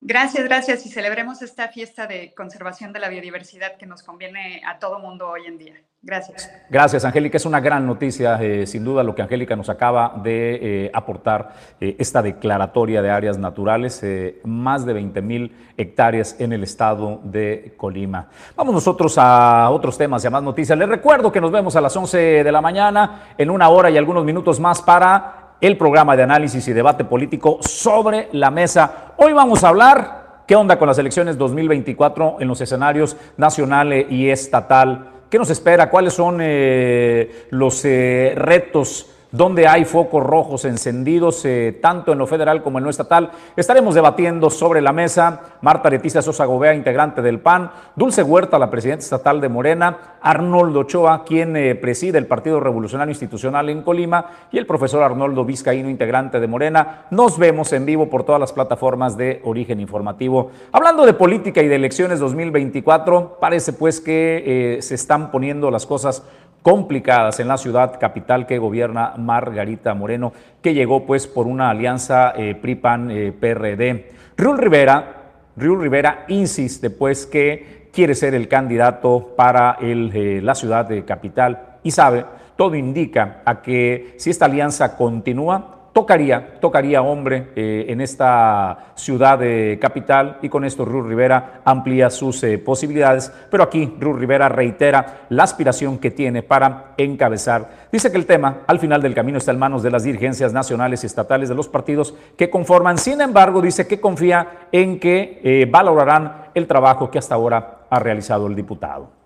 [0.00, 0.86] Gracias, gracias.
[0.86, 5.28] Y celebremos esta fiesta de conservación de la biodiversidad que nos conviene a todo mundo
[5.28, 5.74] hoy en día.
[6.00, 6.48] Gracias.
[6.70, 7.36] Gracias, Angélica.
[7.36, 11.52] Es una gran noticia, eh, sin duda, lo que Angélica nos acaba de eh, aportar,
[11.80, 14.04] eh, esta declaratoria de áreas naturales,
[14.44, 18.28] más de 20 mil hectáreas en el estado de Colima.
[18.54, 20.78] Vamos nosotros a otros temas y a más noticias.
[20.78, 23.96] Les recuerdo que nos vemos a las 11 de la mañana, en una hora y
[23.96, 29.07] algunos minutos más para el programa de análisis y debate político sobre la mesa.
[29.20, 34.30] Hoy vamos a hablar qué onda con las elecciones 2024 en los escenarios nacional y
[34.30, 35.10] estatal.
[35.28, 35.90] ¿Qué nos espera?
[35.90, 39.10] ¿Cuáles son eh, los eh, retos?
[39.30, 43.30] Donde hay focos rojos encendidos eh, tanto en lo federal como en lo estatal.
[43.56, 48.70] Estaremos debatiendo sobre la mesa Marta Leticia Sosa Gobea, integrante del PAN, Dulce Huerta, la
[48.70, 54.26] presidenta estatal de Morena, Arnoldo Ochoa, quien eh, preside el Partido Revolucionario Institucional en Colima,
[54.50, 57.06] y el profesor Arnoldo Vizcaíno, integrante de Morena.
[57.10, 60.50] Nos vemos en vivo por todas las plataformas de origen informativo.
[60.72, 65.86] Hablando de política y de elecciones 2024, parece pues que eh, se están poniendo las
[65.86, 66.22] cosas
[66.68, 72.34] complicadas en la ciudad capital que gobierna Margarita Moreno, que llegó pues por una alianza
[72.36, 73.88] eh, PRI-PAN-PRD.
[73.88, 75.14] Eh, Riul Rivera,
[75.56, 81.06] Riul Rivera insiste pues que quiere ser el candidato para el, eh, la ciudad de
[81.06, 87.86] capital y sabe, todo indica a que si esta alianza continúa, tocaría, tocaría hombre eh,
[87.88, 93.62] en esta ciudad de capital y con esto Ru Rivera amplía sus eh, posibilidades, pero
[93.62, 97.88] aquí Ru Rivera reitera la aspiración que tiene para encabezar.
[97.90, 101.02] Dice que el tema al final del camino está en manos de las dirigencias nacionales
[101.02, 105.66] y estatales de los partidos que conforman, sin embargo dice que confía en que eh,
[105.70, 109.17] valorarán el trabajo que hasta ahora ha realizado el diputado.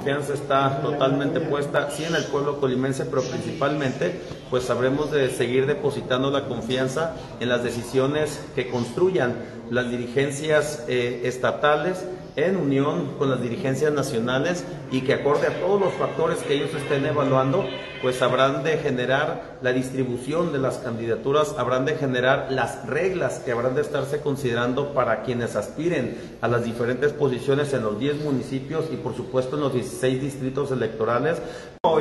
[0.00, 5.66] Confianza está totalmente puesta, sí en el pueblo colimense, pero principalmente pues sabremos de seguir
[5.66, 9.34] depositando la confianza en las decisiones que construyan
[9.70, 12.04] las dirigencias eh, estatales
[12.36, 16.70] en unión con las dirigencias nacionales y que acorde a todos los factores que ellos
[16.74, 17.66] estén evaluando,
[18.02, 23.52] pues habrán de generar la distribución de las candidaturas, habrán de generar las reglas que
[23.52, 28.86] habrán de estarse considerando para quienes aspiren a las diferentes posiciones en los 10 municipios
[28.92, 31.38] y por supuesto en los 16 distritos electorales.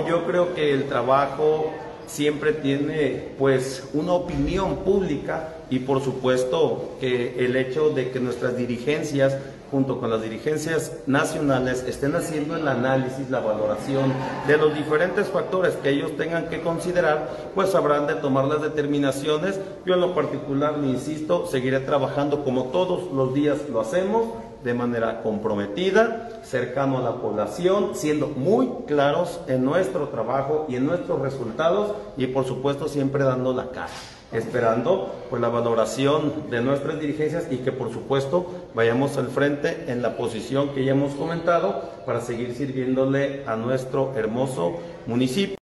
[0.08, 1.71] Yo creo que el trabajo
[2.08, 8.58] siempre tiene pues una opinión pública y por supuesto que el hecho de que nuestras
[8.58, 9.38] dirigencias
[9.71, 14.12] junto con las dirigencias nacionales estén haciendo el análisis, la valoración
[14.47, 19.60] de los diferentes factores que ellos tengan que considerar, pues habrán de tomar las determinaciones.
[19.86, 24.29] Yo en lo particular, me insisto, seguiré trabajando como todos los días lo hacemos,
[24.63, 30.86] de manera comprometida, cercano a la población, siendo muy claros en nuestro trabajo y en
[30.86, 33.93] nuestros resultados y por supuesto siempre dando la cara
[34.31, 40.01] esperando pues la valoración de nuestras dirigencias y que por supuesto vayamos al frente en
[40.01, 45.55] la posición que ya hemos comentado para seguir sirviéndole a nuestro hermoso municipio.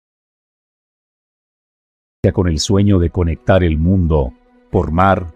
[2.32, 4.34] Con el sueño de conectar el mundo
[4.70, 5.32] por mar,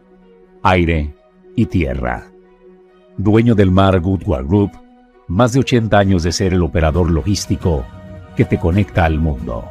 [0.62, 1.14] aire
[1.56, 2.26] y tierra.
[3.16, 4.72] Dueño del mar Goodward Group,
[5.26, 7.84] más de 80 años de ser el operador logístico
[8.36, 9.64] que te conecta al mundo.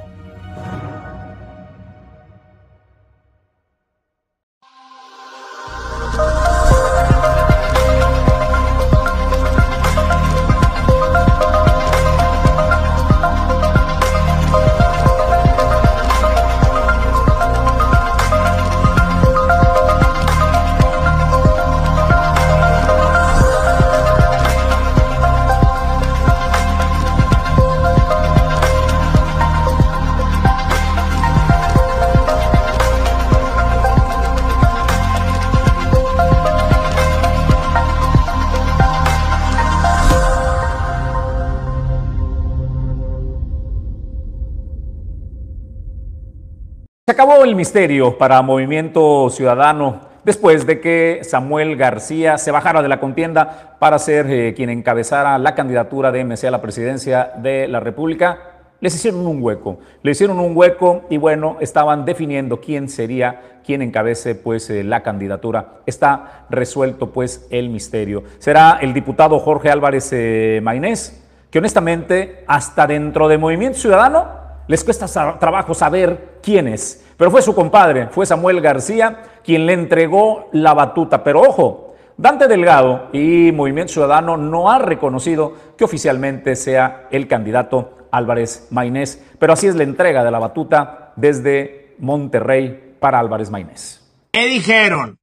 [47.62, 54.00] Misterio para Movimiento Ciudadano después de que Samuel García se bajara de la contienda para
[54.00, 58.40] ser eh, quien encabezara la candidatura de MC a la presidencia de la República.
[58.80, 63.84] Les hicieron un hueco, le hicieron un hueco y bueno, estaban definiendo quién sería quien
[63.84, 65.82] encabece pues eh, la candidatura.
[65.86, 68.24] Está resuelto pues el misterio.
[68.40, 74.84] Será el diputado Jorge Álvarez eh, Mainés, que honestamente hasta dentro de Movimiento Ciudadano les
[74.84, 75.08] cuesta
[75.38, 77.06] trabajo saber quién es.
[77.18, 81.24] Pero fue su compadre, fue Samuel García, quien le entregó la batuta.
[81.24, 88.08] Pero ojo, Dante Delgado y Movimiento Ciudadano no ha reconocido que oficialmente sea el candidato
[88.12, 94.02] Álvarez Mainés, pero así es la entrega de la batuta desde Monterrey para Álvarez Mainés.
[94.32, 95.20] ¿Qué dijeron?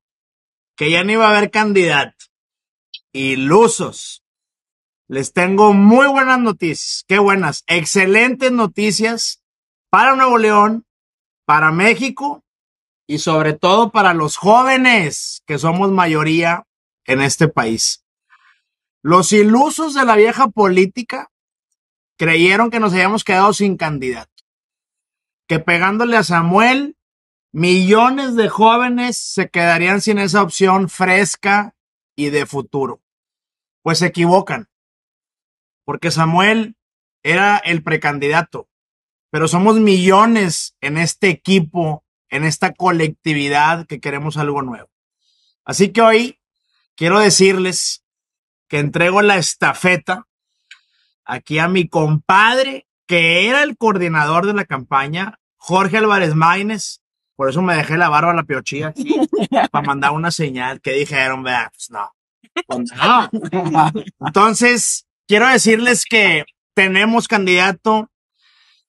[0.77, 2.17] Que ya no iba a haber candidato.
[3.13, 4.23] Ilusos.
[5.11, 7.05] Les tengo muy buenas noticias.
[7.09, 7.65] Qué buenas.
[7.67, 9.43] Excelentes noticias
[9.89, 10.85] para Nuevo León,
[11.47, 12.45] para México
[13.07, 16.67] y sobre todo para los jóvenes, que somos mayoría
[17.07, 18.05] en este país.
[19.03, 21.31] Los ilusos de la vieja política
[22.19, 24.45] creyeron que nos habíamos quedado sin candidato,
[25.47, 26.99] que pegándole a Samuel,
[27.51, 31.75] millones de jóvenes se quedarían sin esa opción fresca
[32.15, 33.01] y de futuro.
[33.83, 34.69] Pues se equivocan,
[35.89, 36.77] porque Samuel
[37.23, 38.69] era el precandidato,
[39.31, 44.91] pero somos millones en este equipo, en esta colectividad que queremos algo nuevo.
[45.65, 46.41] Así que hoy
[46.95, 48.05] quiero decirles
[48.69, 50.27] que entrego la estafeta
[51.25, 57.01] aquí a mi compadre, que era el coordinador de la campaña, Jorge Álvarez Maínez.
[57.35, 59.09] Por eso me dejé la barba a la piochilla aquí,
[59.71, 62.15] para mandar una señal que dijeron, vea, pues no.
[62.67, 63.31] Pues no.
[64.21, 68.09] Entonces, quiero decirles que tenemos candidato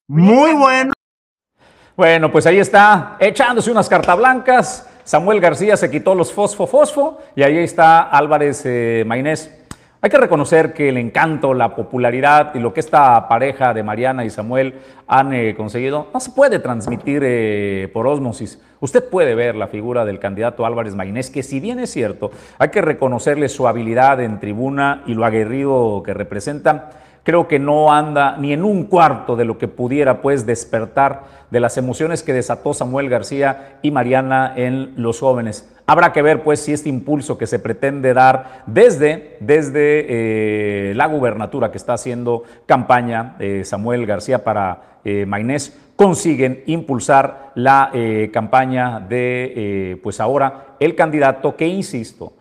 [0.07, 0.93] muy bueno.
[1.95, 4.89] Bueno, pues ahí está, echándose unas cartas blancas.
[5.03, 9.51] Samuel García se quitó los fosfo fosfo y ahí está Álvarez eh, Maynés
[10.01, 14.23] hay que reconocer que el encanto, la popularidad y lo que esta pareja de Mariana
[14.23, 14.75] y Samuel
[15.07, 18.61] han eh, conseguido no se puede transmitir eh, por ósmosis.
[18.81, 22.69] Usted puede ver la figura del candidato Álvarez Maynés, que si bien es cierto, hay
[22.69, 26.91] que reconocerle su habilidad en tribuna y lo aguerrido que representa,
[27.23, 31.59] creo que no anda ni en un cuarto de lo que pudiera pues despertar de
[31.59, 35.67] las emociones que desató Samuel García y Mariana en los jóvenes.
[35.85, 40.05] Habrá que ver pues si este impulso que se pretende dar desde, desde
[40.89, 45.25] eh, la gubernatura que está haciendo campaña eh, Samuel García para eh,
[45.99, 47.91] consiguen impulsar la
[48.31, 52.31] campaña de pues ahora el candidato que, insisto,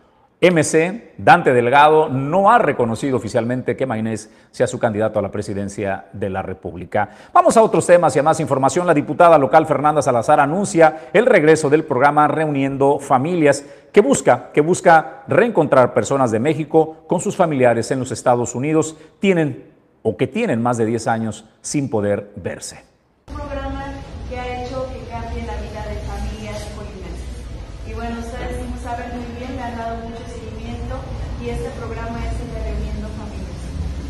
[0.41, 6.05] MC, Dante Delgado, no ha reconocido oficialmente que Mainés sea su candidato a la presidencia
[6.13, 7.11] de la República.
[7.33, 8.87] Vamos a otros temas y a más información.
[8.87, 14.61] La diputada local Fernanda Salazar anuncia el regreso del programa Reuniendo Familias, que busca, que
[14.61, 19.65] busca reencontrar personas de México con sus familiares en los Estados Unidos, tienen
[20.03, 22.88] o que tienen más de 10 años sin poder verse.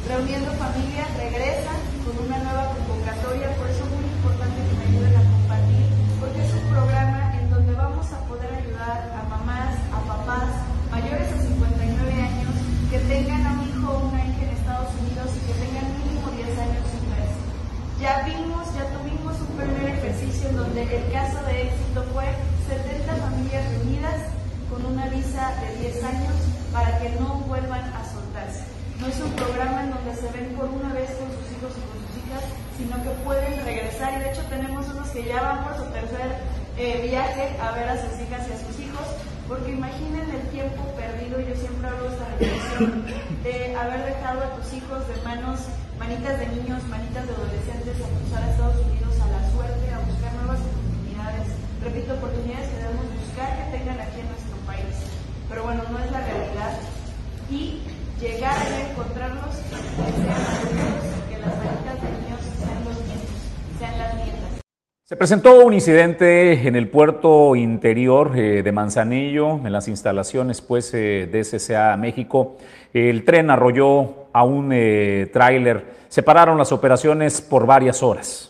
[0.08, 1.68] Reuniendo Familia regresa
[2.00, 5.84] con una nueva convocatoria, por eso es muy importante que me ayuden a compartir,
[6.18, 10.48] porque es un programa en donde vamos a poder ayudar a mamás, a papás
[10.90, 12.50] mayores de 59 años
[12.90, 16.24] que tengan a un hijo o una hija en Estados Unidos y que tengan mínimo
[16.32, 17.40] 10 años sin verse.
[18.00, 19.52] Ya vimos, ya tuvimos un
[20.44, 22.24] en donde el caso de éxito fue
[22.68, 24.22] 70 familias reunidas
[24.70, 26.34] con una visa de 10 años
[26.72, 28.62] para que no vuelvan a soltarse.
[29.00, 31.82] No es un programa en donde se ven por una vez con sus hijos y
[31.90, 32.44] con sus hijas,
[32.76, 34.14] sino que pueden regresar.
[34.14, 36.38] Y de hecho tenemos unos que ya van por su tercer
[36.76, 39.06] eh, viaje a ver a sus hijas y a sus hijos,
[39.48, 43.04] porque imaginen el tiempo perdido, yo siempre hablo esta reflexión,
[43.42, 45.66] de haber dejado a tus hijos de manos,
[45.98, 49.07] manitas de niños, manitas de adolescentes a cruzar a Estados Unidos
[51.88, 54.92] Repito, oportunidades que debemos buscar que tengan aquí en nuestro país.
[55.48, 56.78] Pero bueno, no es la realidad.
[57.50, 57.80] Y
[58.20, 63.30] llegar a encontrarlos, que sean adultos, que las manitas de niños sean los nietos,
[63.78, 64.60] sean las nietas.
[65.02, 70.92] Se presentó un incidente en el puerto interior eh, de Manzanillo, en las instalaciones pues,
[70.92, 72.58] eh, de SCA México.
[72.92, 75.86] El tren arrolló a un eh, tráiler.
[76.10, 78.47] Separaron las operaciones por varias horas.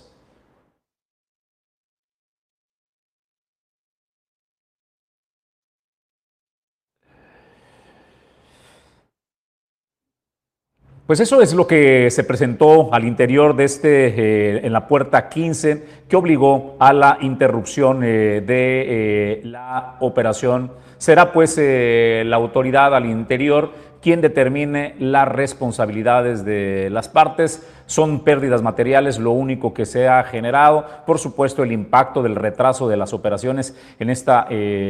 [11.09, 15.31] Pues eso es lo que se presentó al interior de este, eh, en la puerta
[15.31, 20.71] 15, que obligó a la interrupción eh, de eh, la operación.
[20.99, 27.67] Será pues la autoridad al interior quien determine las responsabilidades de las partes.
[27.87, 30.85] Son pérdidas materiales lo único que se ha generado.
[31.07, 34.47] Por supuesto, el impacto del retraso de las operaciones en esta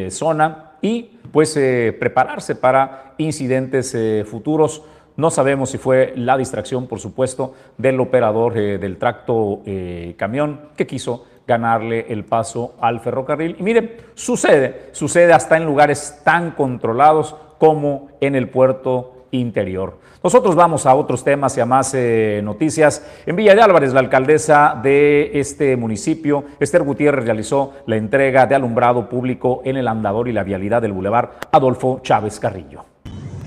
[0.09, 1.53] zona y pues
[2.01, 3.97] prepararse para incidentes
[4.29, 4.83] futuros.
[5.19, 10.61] No sabemos si fue la distracción, por supuesto, del operador eh, del tracto eh, camión
[10.77, 13.57] que quiso ganarle el paso al ferrocarril.
[13.59, 19.99] Y mire, sucede, sucede hasta en lugares tan controlados como en el puerto interior.
[20.23, 23.05] Nosotros vamos a otros temas y a más eh, noticias.
[23.27, 28.55] En Villa de Álvarez, la alcaldesa de este municipio, Esther Gutiérrez, realizó la entrega de
[28.55, 32.85] alumbrado público en el andador y la vialidad del bulevar Adolfo Chávez Carrillo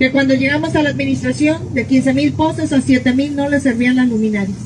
[0.02, 3.62] que cuando llegamos a la administración de 15 mil pozos a 7 mil no les
[3.62, 4.58] servían las luminarias.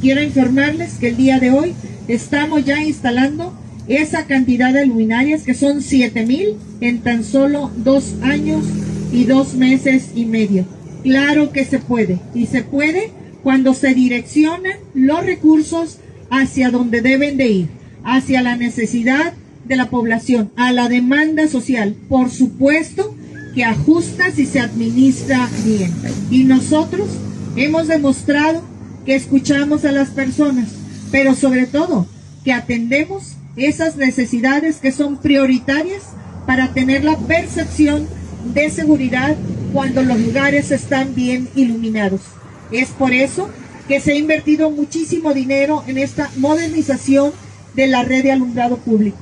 [0.00, 1.74] Quiero informarles que el día de hoy
[2.08, 3.56] estamos ya instalando
[3.86, 8.64] esa cantidad de luminarias que son 7 mil en tan solo dos años
[9.12, 10.64] y dos meses y medio.
[11.04, 13.12] Claro que se puede y se puede
[13.44, 17.68] cuando se direccionan los recursos hacia donde deben de ir,
[18.02, 21.94] hacia la necesidad de la población, a la demanda social.
[22.08, 23.14] Por supuesto,
[23.54, 25.92] que ajusta si se administra bien.
[26.30, 27.08] Y nosotros
[27.56, 28.62] hemos demostrado
[29.04, 30.68] que escuchamos a las personas,
[31.10, 32.06] pero sobre todo
[32.44, 36.02] que atendemos esas necesidades que son prioritarias
[36.46, 38.06] para tener la percepción
[38.54, 39.36] de seguridad
[39.72, 42.22] cuando los lugares están bien iluminados.
[42.70, 43.48] Es por eso
[43.88, 47.32] que se ha invertido muchísimo dinero en esta modernización
[47.74, 49.18] de la red de alumbrado público.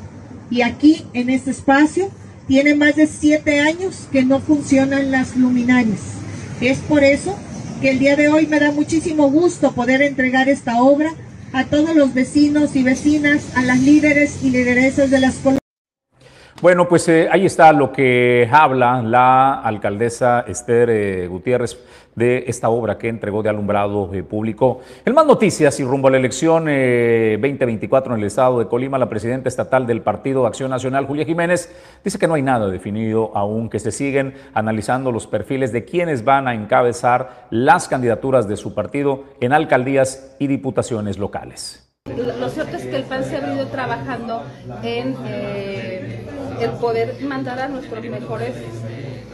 [0.51, 2.11] Y aquí, en este espacio,
[2.51, 6.01] tiene más de siete años que no funcionan las luminarias.
[6.61, 7.39] Es por eso
[7.81, 11.13] que el día de hoy me da muchísimo gusto poder entregar esta obra
[11.53, 15.61] a todos los vecinos y vecinas, a las líderes y lideresas de las colonias.
[16.61, 21.79] Bueno, pues eh, ahí está lo que habla la alcaldesa Esther eh, Gutiérrez
[22.15, 24.81] de esta obra que entregó de alumbrado eh, público.
[25.05, 29.09] En más noticias y rumbo a la elección 2024 en el estado de Colima, la
[29.09, 33.69] presidenta estatal del Partido Acción Nacional, Julia Jiménez, dice que no hay nada definido aún,
[33.69, 38.75] que se siguen analizando los perfiles de quienes van a encabezar las candidaturas de su
[38.75, 41.87] partido en alcaldías y diputaciones locales.
[42.07, 44.43] Lo cierto es que el PAN se ha venido trabajando
[44.83, 45.15] en
[46.61, 48.55] el poder mandar a nuestros mejores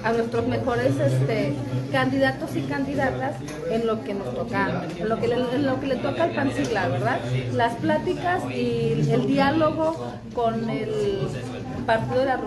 [0.07, 1.53] a nuestros mejores este,
[1.91, 3.35] candidatos y candidatas
[3.69, 6.53] en lo que nos toca, en lo que, le, lo que le toca al PAN
[6.93, 7.19] ¿verdad?
[7.53, 11.27] Las pláticas y el diálogo con el
[11.87, 12.39] partido de la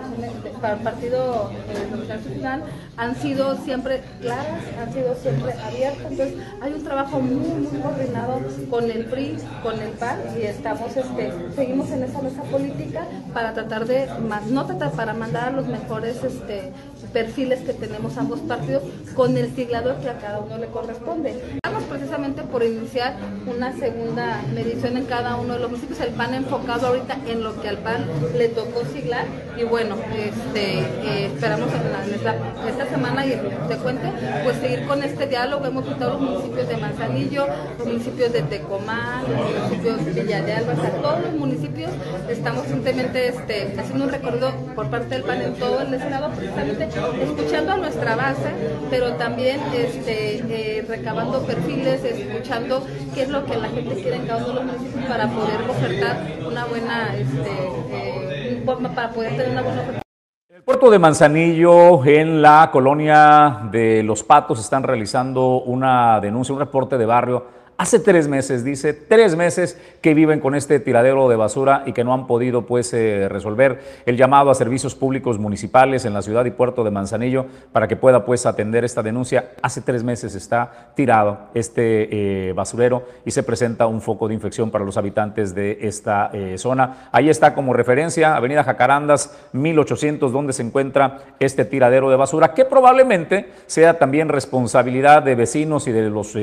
[0.82, 2.62] partido eh,
[2.96, 6.10] han sido siempre claras, han sido siempre abiertas.
[6.10, 10.94] Entonces hay un trabajo muy, muy coordinado con el PRI, con el PAN y estamos,
[10.96, 14.06] este, seguimos en esa mesa política para tratar de,
[14.50, 16.72] no tratar para mandar los mejores este,
[17.12, 18.82] perfiles que tenemos ambos partidos
[19.14, 21.42] con el siglador que a cada uno le corresponde.
[21.54, 23.16] Estamos precisamente por iniciar
[23.46, 27.60] una segunda medición en cada uno de los municipios, el PAN enfocado ahorita en lo
[27.60, 28.04] que al PAN
[28.36, 29.24] le tocó siglar
[29.60, 33.30] y bueno, este, eh, esperamos en esta, semana y
[33.68, 34.10] te cuente,
[34.42, 35.66] pues seguir con este diálogo.
[35.66, 37.46] Hemos visitado los municipios de Manzanillo,
[37.78, 40.72] los municipios de Tecomán, los municipios de Villa de Alba,
[41.02, 41.90] todos los municipios
[42.28, 46.88] estamos simplemente este, haciendo un recorrido por parte del PAN en todo el estado, precisamente
[47.22, 48.50] escuchando a nuestra base,
[48.88, 54.26] pero también este, eh, recabando perfiles, escuchando qué es lo que la gente quiere en
[54.26, 56.16] cada uno de los municipios para poder ofertar
[56.46, 57.50] una buena este,
[57.92, 58.62] eh,
[58.94, 66.20] para poder el puerto de Manzanillo, en la colonia de Los Patos, están realizando una
[66.20, 67.46] denuncia, un reporte de barrio
[67.80, 72.04] Hace tres meses, dice, tres meses que viven con este tiradero de basura y que
[72.04, 76.44] no han podido pues eh, resolver el llamado a servicios públicos municipales en la ciudad
[76.44, 79.52] y puerto de Manzanillo para que pueda pues atender esta denuncia.
[79.62, 84.70] Hace tres meses está tirado este eh, basurero y se presenta un foco de infección
[84.70, 87.08] para los habitantes de esta eh, zona.
[87.12, 92.66] Ahí está como referencia Avenida Jacarandas 1800 donde se encuentra este tiradero de basura que
[92.66, 96.36] probablemente sea también responsabilidad de vecinos y de los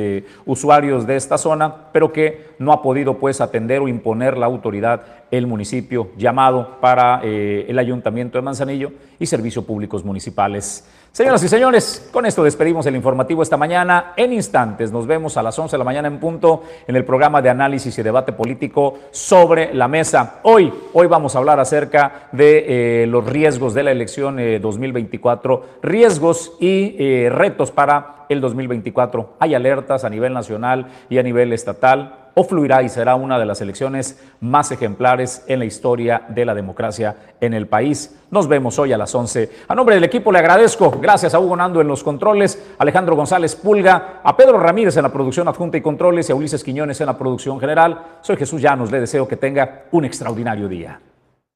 [0.48, 4.46] usuarios de esta esta zona, pero que no ha podido pues atender o imponer la
[4.46, 10.88] autoridad el municipio llamado para eh, el ayuntamiento de Manzanillo y servicios públicos municipales.
[11.12, 14.14] Señoras y señores, con esto despedimos el informativo esta mañana.
[14.16, 17.42] En instantes nos vemos a las 11 de la mañana en punto en el programa
[17.42, 20.40] de análisis y debate político sobre la mesa.
[20.44, 25.80] Hoy, hoy vamos a hablar acerca de eh, los riesgos de la elección 2024, eh,
[25.82, 29.38] riesgos y eh, retos para el 2024.
[29.40, 33.48] Hay alertas a nivel nacional y a nivel estatal o fluirá y será una de
[33.48, 38.16] las elecciones más ejemplares en la historia de la democracia en el país.
[38.30, 39.50] Nos vemos hoy a las 11.
[39.68, 43.56] A nombre del equipo le agradezco, gracias a Hugo Nando en los controles, Alejandro González
[43.56, 47.08] Pulga, a Pedro Ramírez en la producción adjunta y controles y a Ulises Quiñones en
[47.08, 48.20] la producción general.
[48.22, 51.00] Soy Jesús Llanos, le deseo que tenga un extraordinario día.